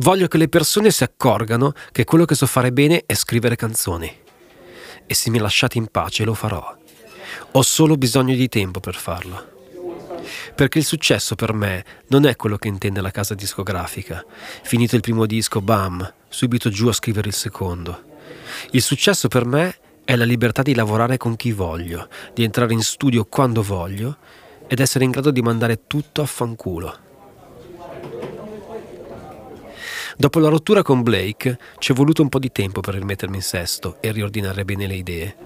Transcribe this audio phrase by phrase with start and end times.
[0.00, 4.10] Voglio che le persone si accorgano che quello che so fare bene è scrivere canzoni.
[5.06, 6.74] E se mi lasciate in pace lo farò.
[7.52, 9.58] Ho solo bisogno di tempo per farlo.
[10.54, 14.24] Perché il successo per me non è quello che intende la casa discografica.
[14.62, 18.04] Finito il primo disco, bam, subito giù a scrivere il secondo.
[18.70, 22.82] Il successo per me è la libertà di lavorare con chi voglio, di entrare in
[22.82, 24.16] studio quando voglio
[24.66, 27.08] ed essere in grado di mandare tutto a fanculo.
[30.20, 33.42] Dopo la rottura con Blake ci è voluto un po' di tempo per rimettermi in
[33.42, 35.36] sesto e riordinare bene le idee.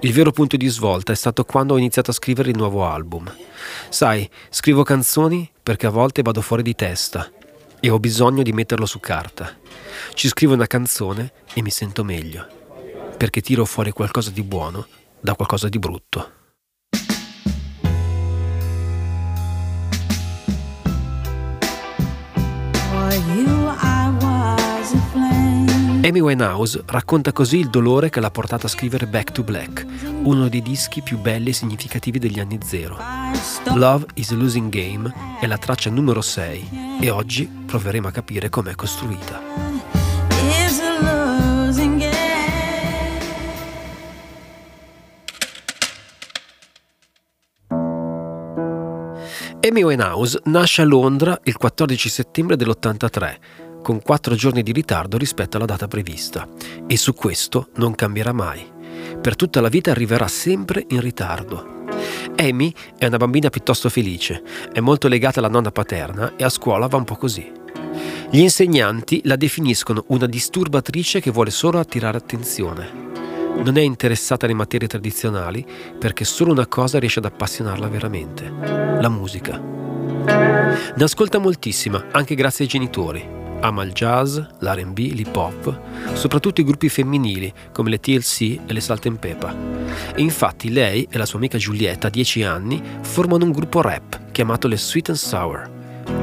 [0.00, 3.34] Il vero punto di svolta è stato quando ho iniziato a scrivere il nuovo album.
[3.88, 7.26] Sai, scrivo canzoni perché a volte vado fuori di testa
[7.80, 9.56] e ho bisogno di metterlo su carta.
[10.12, 12.46] Ci scrivo una canzone e mi sento meglio,
[13.16, 14.86] perché tiro fuori qualcosa di buono
[15.20, 16.32] da qualcosa di brutto.
[26.04, 29.86] Amy Winehouse racconta così il dolore che l'ha portata a scrivere Back to Black,
[30.24, 32.98] uno dei dischi più belli e significativi degli anni zero.
[33.74, 38.48] Love is a Losing Game è la traccia numero 6 e oggi proveremo a capire
[38.48, 39.40] com'è costruita.
[49.64, 55.56] Amy Winehouse nasce a Londra il 14 settembre dell'83 con quattro giorni di ritardo rispetto
[55.58, 56.48] alla data prevista.
[56.86, 58.64] E su questo non cambierà mai.
[59.20, 61.80] Per tutta la vita arriverà sempre in ritardo.
[62.36, 66.86] Amy è una bambina piuttosto felice, è molto legata alla nonna paterna e a scuola
[66.86, 67.52] va un po' così.
[68.30, 73.10] Gli insegnanti la definiscono una disturbatrice che vuole solo attirare attenzione.
[73.54, 75.64] Non è interessata alle materie tradizionali
[75.98, 79.60] perché solo una cosa riesce ad appassionarla veramente, la musica.
[79.60, 85.80] Ne ascolta moltissima, anche grazie ai genitori, Ama il jazz, l'RB, l'hip hop,
[86.14, 89.54] soprattutto i gruppi femminili come le TLC e le Salt and Peppa.
[90.14, 94.32] E infatti lei e la sua amica Giulietta, a 10 anni, formano un gruppo rap
[94.32, 95.70] chiamato le Sweet and Sour.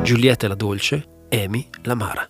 [0.04, 2.28] Giulietta è la dolce, Amy l'amara.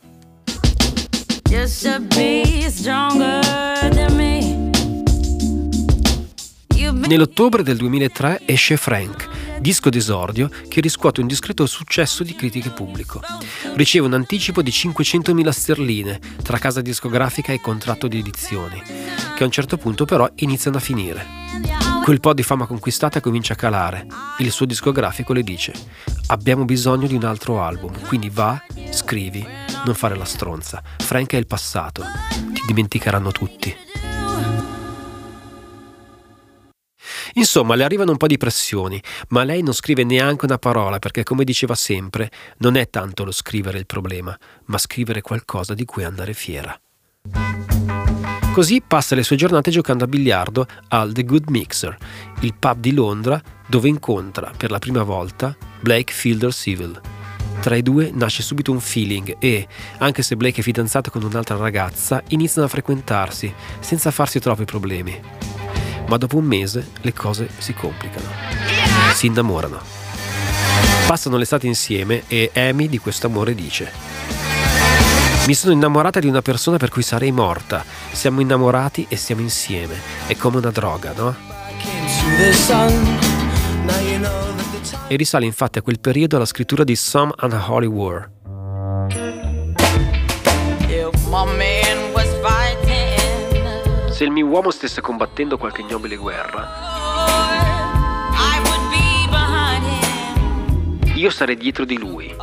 [6.91, 13.21] Nell'ottobre del 2003 esce Frank, disco d'esordio che riscuote un discreto successo di critiche pubblico.
[13.75, 18.81] Riceve un anticipo di 500.000 sterline tra casa discografica e contratto di edizioni,
[19.35, 21.25] che a un certo punto però iniziano a finire.
[22.03, 24.07] Quel po' di fama conquistata comincia a calare.
[24.39, 25.73] Il suo discografico le dice:
[26.27, 29.45] Abbiamo bisogno di un altro album, quindi va, scrivi,
[29.85, 30.81] non fare la stronza.
[30.97, 32.03] Frank è il passato,
[32.53, 33.88] ti dimenticheranno tutti.
[37.33, 41.23] Insomma, le arrivano un po' di pressioni, ma lei non scrive neanche una parola perché,
[41.23, 46.03] come diceva sempre, non è tanto lo scrivere il problema, ma scrivere qualcosa di cui
[46.03, 46.79] andare fiera.
[48.51, 51.95] Così passa le sue giornate giocando a biliardo al The Good Mixer,
[52.41, 56.99] il pub di Londra dove incontra per la prima volta Blake Fielder Civil.
[57.61, 59.67] Tra i due nasce subito un feeling e,
[59.99, 65.58] anche se Blake è fidanzato con un'altra ragazza, iniziano a frequentarsi senza farsi troppi problemi
[66.09, 68.27] ma dopo un mese le cose si complicano.
[69.13, 69.79] Si innamorano.
[71.05, 73.91] Passano l'estate insieme e Amy di questo amore dice
[75.45, 77.85] Mi sono innamorata di una persona per cui sarei morta.
[78.11, 79.95] Siamo innamorati e siamo insieme.
[80.25, 81.35] È come una droga, no?
[85.07, 88.31] E risale infatti a quel periodo alla scrittura di Some Unholy War.
[91.29, 91.55] Man
[94.19, 96.67] se il mio uomo stesse combattendo qualche ignobile guerra,
[101.13, 102.35] io sarei dietro di lui.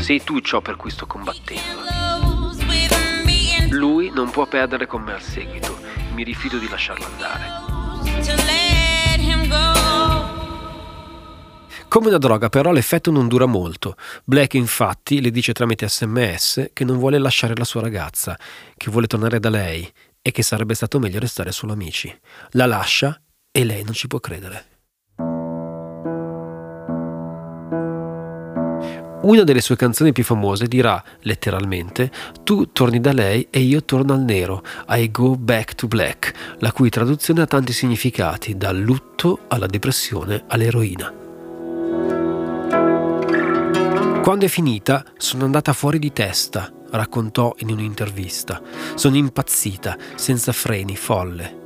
[0.00, 1.78] Sei tu ciò per cui sto combattendo.
[3.68, 5.78] Lui non può perdere con me al seguito.
[6.14, 8.79] Mi rifido di lasciarlo andare.
[11.90, 13.96] Come una droga però l'effetto non dura molto.
[14.22, 18.38] Black infatti le dice tramite sms che non vuole lasciare la sua ragazza,
[18.76, 19.92] che vuole tornare da lei
[20.22, 22.16] e che sarebbe stato meglio restare solo amici.
[22.50, 23.20] La lascia
[23.50, 24.66] e lei non ci può credere.
[29.22, 32.12] Una delle sue canzoni più famose dirà letteralmente
[32.44, 36.70] Tu torni da lei e io torno al nero, I go back to black, la
[36.70, 41.19] cui traduzione ha tanti significati, dal lutto alla depressione all'eroina.
[44.22, 48.60] Quando è finita sono andata fuori di testa, raccontò in un'intervista.
[48.94, 51.58] Sono impazzita, senza freni, folle.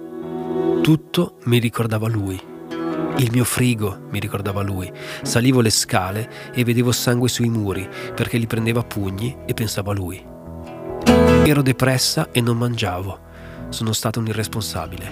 [0.81, 2.41] Tutto mi ricordava lui.
[3.17, 4.91] Il mio frigo, mi ricordava lui.
[5.23, 9.91] Salivo le scale e vedevo sangue sui muri perché li prendeva a pugni e pensavo
[9.91, 10.25] a lui.
[11.45, 13.21] Ero depressa e non mangiavo.
[13.69, 15.11] Sono stato un irresponsabile.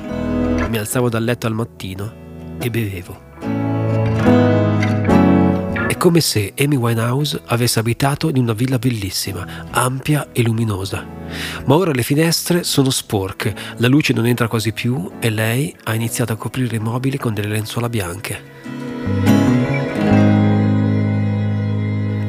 [0.69, 2.13] Mi alzavo dal letto al mattino
[2.59, 3.62] e bevevo.
[6.03, 11.07] Come se Amy Winehouse avesse abitato in una villa bellissima, ampia e luminosa.
[11.65, 15.95] Ma ora le finestre sono sporche, la luce non entra quasi più e lei ha
[15.95, 18.43] iniziato a coprire i mobili con delle lenzuola bianche.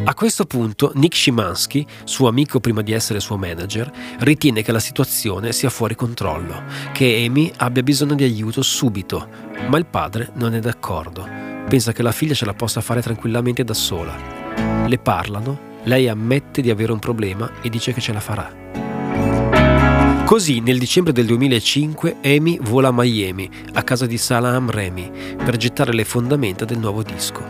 [0.04, 4.80] A questo punto Nick Szymanski, suo amico prima di essere suo manager, ritiene che la
[4.80, 6.62] situazione sia fuori controllo,
[6.92, 9.28] che Amy abbia bisogno di aiuto subito,
[9.68, 11.53] ma il padre non è d'accordo.
[11.68, 14.15] Pensa che la figlia ce la possa fare tranquillamente da sola.
[14.86, 18.62] Le parlano, lei ammette di avere un problema e dice che ce la farà.
[20.25, 25.57] Così nel dicembre del 2005 Amy vola a Miami, a casa di Salam Remy, per
[25.57, 27.44] gettare le fondamenta del nuovo disco.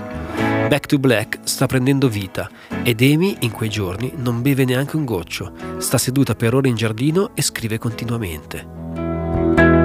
[0.68, 2.50] Back to Black sta prendendo vita
[2.84, 6.76] ed Amy in quei giorni non beve neanche un goccio, sta seduta per ore in
[6.76, 9.03] giardino e scrive continuamente.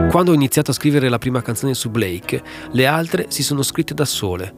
[0.08, 3.93] Quando ho iniziato a scrivere la prima canzone su Blake, le altre si sono scritte
[3.93, 4.55] da sole.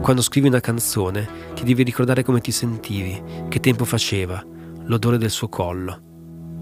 [0.00, 4.42] Quando scrivi una canzone, ti devi ricordare come ti sentivi, che tempo faceva,
[4.86, 6.00] l'odore del suo collo.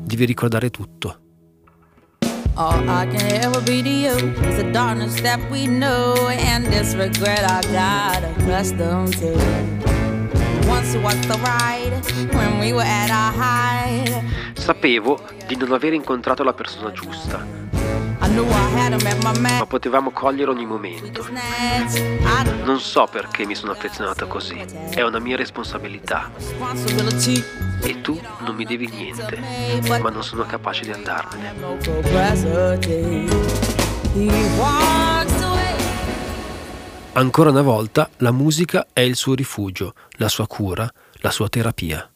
[0.04, 1.20] Devi ricordare tutto.
[2.54, 4.16] All I can ever be to you
[4.48, 9.32] is the darkness that we know and this regret I got accustomed to.
[10.66, 12.02] Once was the ride
[12.34, 14.22] when we were at our height.
[14.54, 17.63] Sapevo di non aver incontrato la persona giusta
[18.42, 21.26] ma potevamo cogliere ogni momento.
[22.64, 26.30] Non so perché mi sono affezionato così, è una mia responsabilità.
[27.82, 29.38] E tu non mi devi niente,
[30.00, 31.52] ma non sono capace di andarmene.
[37.12, 40.90] Ancora una volta, la musica è il suo rifugio, la sua cura,
[41.20, 42.08] la sua terapia.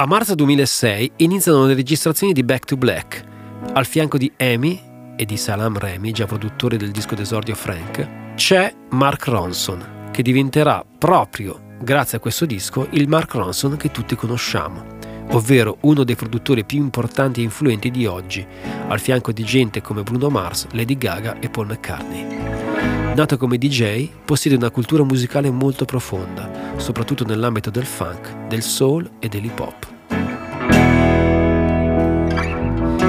[0.00, 3.24] A marzo 2006 iniziano le registrazioni di Back to Black.
[3.72, 4.80] Al fianco di Amy
[5.16, 10.84] e di Salam Remy, già produttore del disco d'esordio Frank, c'è Mark Ronson, che diventerà
[10.98, 14.84] proprio grazie a questo disco il Mark Ronson che tutti conosciamo,
[15.30, 18.46] ovvero uno dei produttori più importanti e influenti di oggi,
[18.86, 23.16] al fianco di gente come Bruno Mars, Lady Gaga e Paul McCartney.
[23.16, 29.10] Nato come DJ, possiede una cultura musicale molto profonda, soprattutto nell'ambito del funk, del soul
[29.18, 29.87] e dell'hip hop.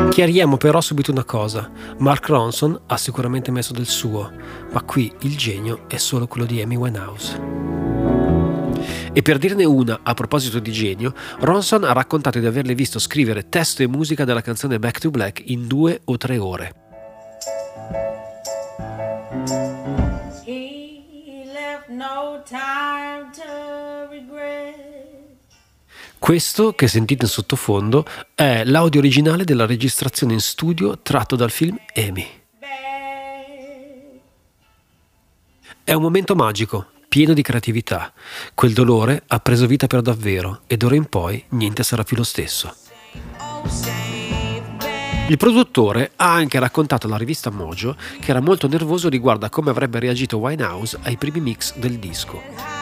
[0.10, 1.70] Chiariamo però subito una cosa,
[2.00, 4.32] Mark Ronson ha sicuramente messo del suo,
[4.72, 7.40] ma qui il genio è solo quello di Amy Winehouse.
[9.14, 13.50] E per dirne una, a proposito di genio, Ronson ha raccontato di averle visto scrivere
[13.50, 16.74] testo e musica della canzone Back to Black in due o tre ore.
[26.20, 28.06] Questo che sentite in sottofondo
[28.36, 32.28] è l'audio originale della registrazione in studio tratto dal film Amy.
[35.82, 38.14] È un momento magico, pieno di creatività.
[38.54, 42.24] Quel dolore ha preso vita per davvero e d'ora in poi niente sarà più lo
[42.24, 42.76] stesso.
[45.30, 49.70] Il produttore ha anche raccontato alla rivista Mojo che era molto nervoso riguardo a come
[49.70, 52.79] avrebbe reagito Winehouse ai primi mix del disco.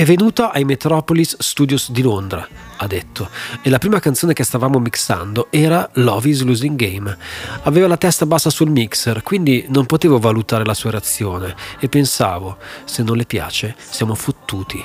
[0.00, 3.28] È venuta ai Metropolis Studios di Londra, ha detto,
[3.60, 7.18] e la prima canzone che stavamo mixando era Love is Losing Game.
[7.64, 12.56] Aveva la testa bassa sul mixer, quindi non potevo valutare la sua reazione e pensavo,
[12.84, 14.82] se non le piace, siamo fottuti.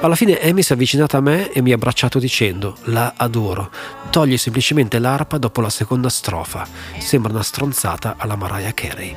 [0.00, 3.70] Alla fine Amy si è avvicinata a me e mi ha abbracciato dicendo, la adoro,
[4.10, 6.66] toglie semplicemente l'arpa dopo la seconda strofa,
[6.98, 9.14] sembra una stronzata alla Mariah Carey.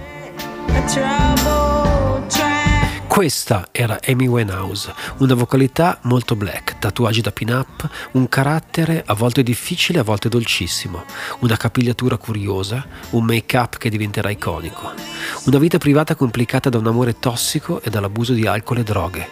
[3.08, 9.42] Questa era Amy Winehouse, una vocalità molto black, tatuaggi da pin-up, un carattere a volte
[9.42, 11.06] difficile, a volte dolcissimo,
[11.40, 14.92] una capigliatura curiosa, un make-up che diventerà iconico,
[15.46, 19.30] una vita privata complicata da un amore tossico e dall'abuso di alcol e droghe.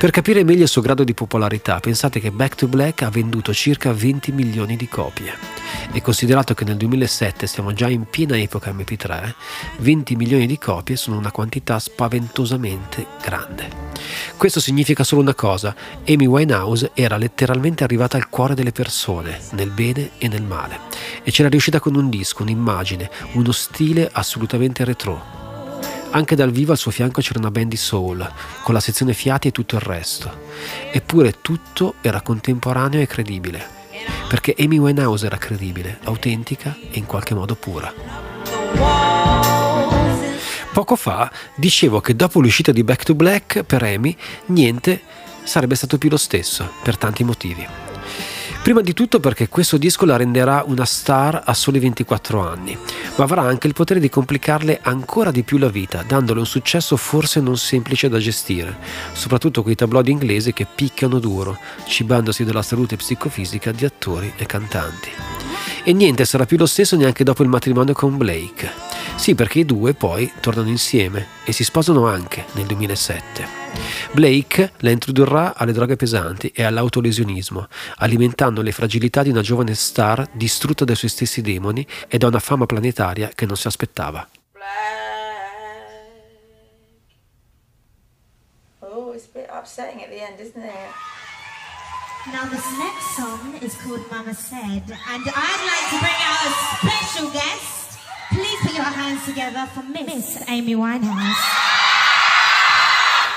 [0.00, 3.52] Per capire meglio il suo grado di popolarità, pensate che Back to Black ha venduto
[3.52, 5.34] circa 20 milioni di copie
[5.92, 9.34] e considerato che nel 2007 siamo già in piena epoca MP3,
[9.80, 13.68] 20 milioni di copie sono una quantità spaventosamente grande.
[14.38, 15.76] Questo significa solo una cosa,
[16.08, 20.78] Amy Winehouse era letteralmente arrivata al cuore delle persone, nel bene e nel male,
[21.22, 25.49] e c'era riuscita con un disco, un'immagine, uno stile assolutamente retro.
[26.12, 28.28] Anche dal vivo al suo fianco c'era una band di soul,
[28.62, 30.30] con la sezione fiati e tutto il resto.
[30.90, 33.78] Eppure tutto era contemporaneo e credibile.
[34.30, 37.92] perché Amy Winehouse era credibile, autentica e in qualche modo pura.
[40.72, 45.02] Poco fa dicevo che dopo l'uscita di Back to Black per Amy niente
[45.42, 47.89] sarebbe stato più lo stesso, per tanti motivi.
[48.62, 52.76] Prima di tutto perché questo disco la renderà una star a soli 24 anni,
[53.16, 56.98] ma avrà anche il potere di complicarle ancora di più la vita, dandole un successo
[56.98, 58.76] forse non semplice da gestire,
[59.12, 64.44] soprattutto con i tabloidi inglesi che picchiano duro, cibandosi della salute psicofisica di attori e
[64.44, 65.08] cantanti.
[65.82, 68.70] E niente sarà più lo stesso neanche dopo il matrimonio con Blake.
[69.16, 73.59] Sì, perché i due poi tornano insieme e si sposano anche nel 2007.
[74.12, 80.28] Blake la introdurrà alle droghe pesanti e all'autolesionismo, alimentando le fragilità di una giovane star
[80.32, 84.28] distrutta dai suoi stessi demoni e da una fama planetaria che non si aspettava.
[88.80, 91.18] Oh, it's a bit upsetting at the end, isn't it?
[92.26, 96.52] Now this next song is called Mama Said, and I'd like to bring out a
[96.76, 97.98] special guest.
[98.30, 101.59] Please put your hands together for Miss Amy Winehouse.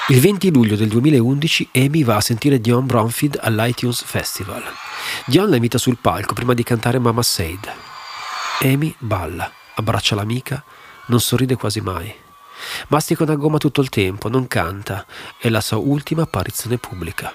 [0.09, 4.61] Il 20 luglio del 2011 Amy va a sentire Dion Bromfield all'iTunes Festival.
[5.25, 7.71] Dion la invita sul palco prima di cantare Mama Said.
[8.63, 10.61] Amy balla, abbraccia l'amica,
[11.05, 12.13] non sorride quasi mai.
[12.89, 15.05] Mastica una gomma tutto il tempo, non canta,
[15.37, 17.33] è la sua ultima apparizione pubblica.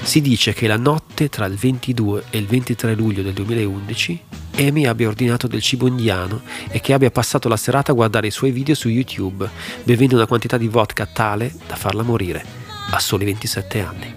[0.00, 4.22] Si dice che la notte tra il 22 e il 23 luglio del 2011
[4.58, 8.32] Amy abbia ordinato del cibo indiano e che abbia passato la serata a guardare i
[8.32, 9.48] suoi video su YouTube,
[9.84, 12.44] bevendo una quantità di vodka tale da farla morire
[12.90, 14.14] a soli 27 anni.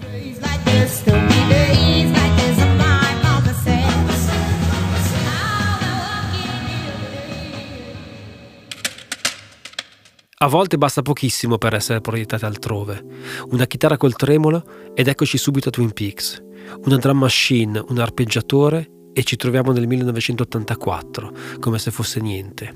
[10.38, 13.04] A volte basta pochissimo per essere proiettati altrove.
[13.50, 16.42] Una chitarra col tremolo ed eccoci subito a Twin Peaks.
[16.84, 22.72] Una drum machine, un arpeggiatore e ci troviamo nel 1984, come se fosse niente.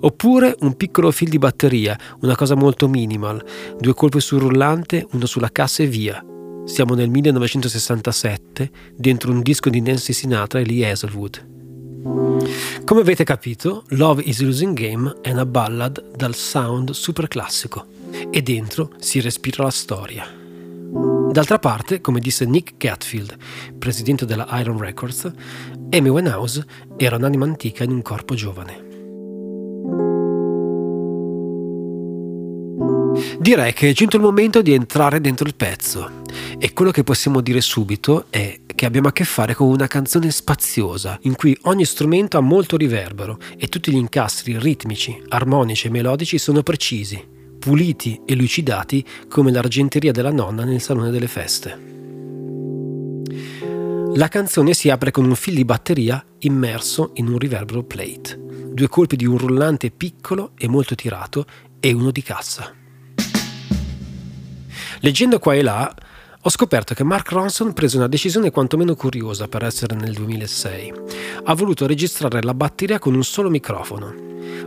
[0.00, 3.44] Oppure un piccolo fil di batteria, una cosa molto minimal,
[3.78, 6.24] due colpi sul rullante, uno sulla cassa e via.
[6.64, 11.54] Siamo nel 1967, dentro un disco di Nancy Sinatra e Lee Hazelwood.
[12.84, 17.86] Come avete capito, Love is Losing Game è una ballad dal sound super classico
[18.30, 20.44] e dentro si respira la storia.
[21.36, 23.36] D'altra parte, come disse Nick Catfield,
[23.78, 25.30] presidente della Iron Records,
[25.90, 26.64] Amy Winehouse
[26.96, 28.84] era un'anima antica in un corpo giovane.
[33.38, 36.22] Direi che è giunto il momento di entrare dentro il pezzo
[36.58, 40.30] e quello che possiamo dire subito è che abbiamo a che fare con una canzone
[40.30, 45.90] spaziosa in cui ogni strumento ha molto riverbero e tutti gli incastri ritmici, armonici e
[45.90, 47.24] melodici sono precisi,
[47.58, 51.95] puliti e lucidati come l'argenteria della nonna nel salone delle feste.
[54.14, 58.38] La canzone si apre con un fil di batteria immerso in un riverbero plate,
[58.72, 61.44] due colpi di un rullante piccolo e molto tirato
[61.80, 62.72] e uno di cassa.
[65.00, 65.94] Leggendo qua e là,
[66.40, 70.92] ho scoperto che Mark Ronson prese una decisione quantomeno curiosa per essere nel 2006.
[71.44, 74.14] Ha voluto registrare la batteria con un solo microfono.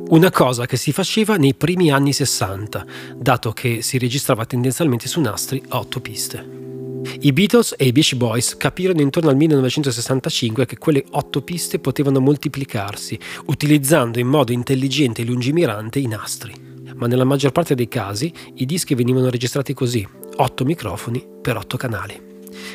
[0.09, 5.21] Una cosa che si faceva nei primi anni 60, dato che si registrava tendenzialmente su
[5.21, 6.58] nastri a otto piste.
[7.01, 12.19] I Beatles e i Beach Boys capirono intorno al 1965 che quelle otto piste potevano
[12.19, 16.53] moltiplicarsi, utilizzando in modo intelligente e lungimirante i nastri.
[16.95, 21.77] Ma nella maggior parte dei casi i dischi venivano registrati così, 8 microfoni per 8
[21.77, 22.21] canali.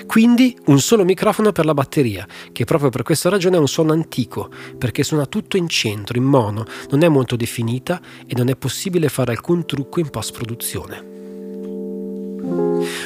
[0.06, 3.92] Quindi un solo microfono per la batteria, che proprio per questa ragione è un suono
[3.92, 8.56] antico, perché suona tutto in centro, in mono, non è molto definita e non è
[8.56, 11.12] possibile fare alcun trucco in post-produzione.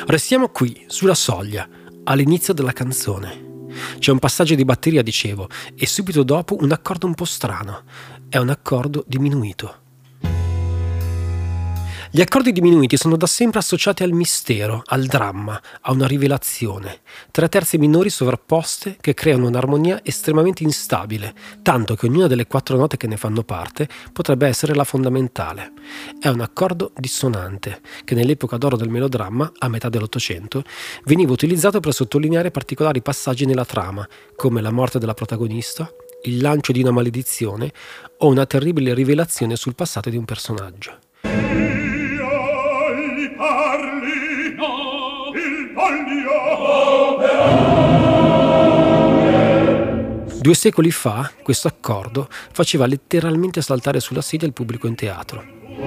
[0.09, 1.69] Restiamo qui, sulla soglia,
[2.05, 3.67] all'inizio della canzone.
[3.99, 7.83] C'è un passaggio di batteria, dicevo, e subito dopo un accordo un po' strano.
[8.27, 9.88] È un accordo diminuito.
[12.11, 17.01] Gli accordi diminuiti sono da sempre associati al mistero, al dramma, a una rivelazione.
[17.31, 22.97] Tre terze minori sovrapposte che creano un'armonia estremamente instabile, tanto che ognuna delle quattro note
[22.97, 25.73] che ne fanno parte potrebbe essere la fondamentale.
[26.19, 30.65] È un accordo dissonante, che nell'epoca d'oro del melodramma, a metà dell'Ottocento,
[31.05, 36.73] veniva utilizzato per sottolineare particolari passaggi nella trama, come la morte della protagonista, il lancio
[36.73, 37.71] di una maledizione
[38.17, 41.01] o una terribile rivelazione sul passato di un personaggio.
[50.41, 55.45] Due secoli fa questo accordo faceva letteralmente saltare sulla sedia il pubblico in teatro.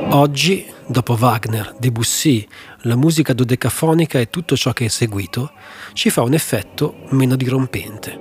[0.09, 2.45] Oggi, dopo Wagner, Debussy,
[2.81, 5.51] la musica dodecafonica e tutto ciò che è seguito,
[5.93, 8.19] ci fa un effetto meno dirompente.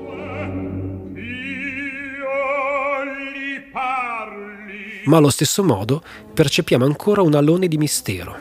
[5.04, 8.38] Ma allo stesso modo percepiamo ancora un alone di mistero.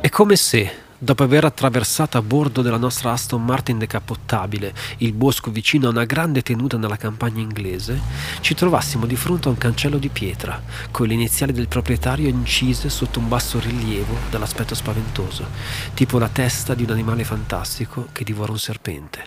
[0.00, 5.50] È come se, Dopo aver attraversato a bordo della nostra Aston Martin decappottabile il bosco
[5.50, 8.00] vicino a una grande tenuta nella campagna inglese,
[8.40, 12.88] ci trovassimo di fronte a un cancello di pietra, con le iniziali del proprietario incise
[12.88, 15.44] sotto un basso rilievo dall'aspetto spaventoso,
[15.92, 19.26] tipo la testa di un animale fantastico che divora un serpente.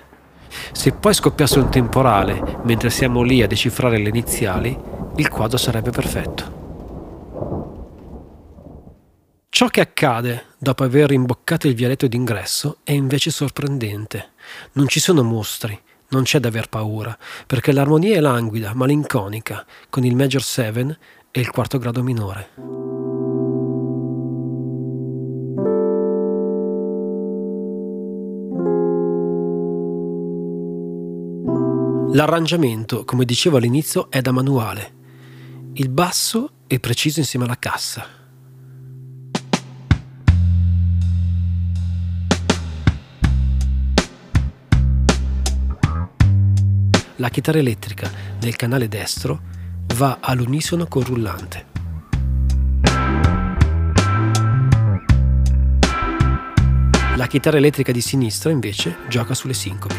[0.71, 4.75] Se poi scoppiasse un temporale mentre siamo lì a decifrare le iniziali,
[5.17, 6.55] il quadro sarebbe perfetto.
[9.49, 14.31] Ciò che accade dopo aver imboccato il vialetto d'ingresso è invece sorprendente.
[14.73, 20.03] Non ci sono mostri, non c'è da aver paura, perché l'armonia è languida, malinconica, con
[20.03, 20.97] il major 7
[21.31, 22.49] e il quarto grado minore.
[32.13, 34.95] L'arrangiamento, come dicevo all'inizio, è da manuale.
[35.73, 38.26] Il basso è preciso insieme alla cassa.
[47.17, 49.41] La chitarra elettrica nel canale destro
[49.95, 51.65] va all'unisono col rullante.
[57.15, 59.95] La chitarra elettrica di sinistra invece gioca sulle sincopi.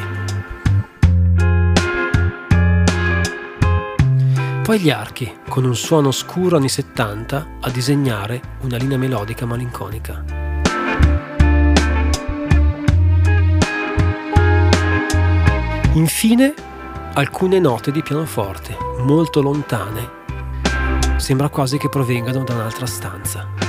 [4.63, 10.25] Poi gli archi, con un suono scuro anni 70, a disegnare una linea melodica malinconica.
[15.95, 16.55] Infine
[17.19, 20.17] alcune note di pianoforte, molto lontane.
[21.17, 23.67] Sembra quasi che provengano da un'altra stanza.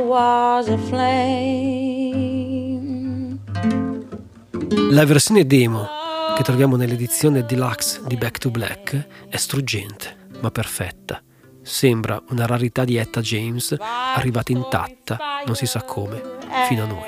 [0.00, 1.37] Was a flame.
[4.98, 5.88] La versione demo
[6.34, 11.22] che troviamo nell'edizione deluxe di Back to Black è struggente, ma perfetta.
[11.62, 16.20] Sembra una rarità di Etta James arrivata intatta, non si sa come,
[16.66, 17.04] fino a noi.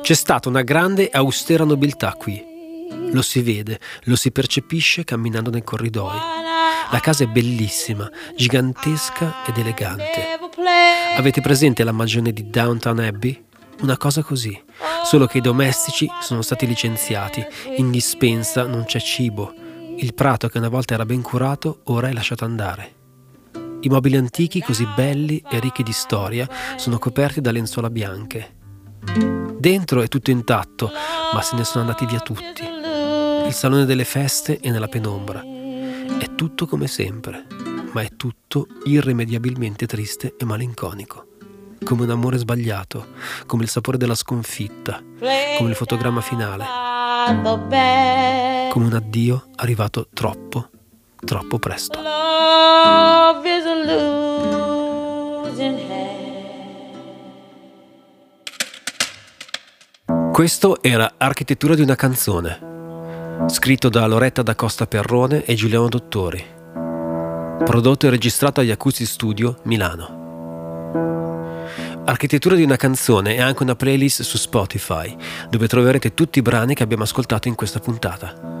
[0.00, 2.42] C'è stata una grande e austera nobiltà qui.
[3.12, 6.49] Lo si vede, lo si percepisce camminando nei corridoi.
[6.92, 10.38] La casa è bellissima, gigantesca ed elegante.
[11.16, 13.44] Avete presente la magione di Downtown Abbey?
[13.82, 14.60] Una cosa così,
[15.04, 17.44] solo che i domestici sono stati licenziati,
[17.76, 19.54] in dispensa non c'è cibo,
[19.96, 22.94] il prato che una volta era ben curato ora è lasciato andare.
[23.80, 28.56] I mobili antichi, così belli e ricchi di storia, sono coperti da lenzuola bianche.
[29.58, 30.90] Dentro è tutto intatto,
[31.32, 32.64] ma se ne sono andati via tutti.
[33.46, 35.58] Il salone delle feste è nella penombra.
[36.18, 37.60] È tutto come sempre
[37.92, 41.26] ma è tutto irrimediabilmente triste e malinconico.
[41.82, 43.06] Come un amore sbagliato,
[43.46, 45.02] come il sapore della sconfitta,
[45.56, 46.64] come il fotogramma finale,
[48.70, 50.68] come un addio arrivato troppo,
[51.24, 51.98] troppo presto.
[60.32, 62.69] Questo era Architettura di una canzone,
[63.48, 66.58] scritto da Loretta da Costa Perrone e Giuliano Dottori
[67.64, 70.18] prodotto e registrato agli Acousti Studio, Milano.
[72.04, 75.14] Architettura di una canzone è anche una playlist su Spotify,
[75.48, 78.59] dove troverete tutti i brani che abbiamo ascoltato in questa puntata.